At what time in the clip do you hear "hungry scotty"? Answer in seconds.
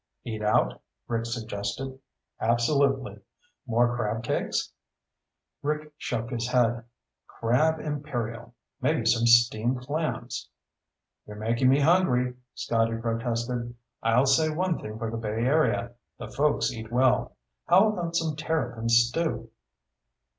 11.81-12.97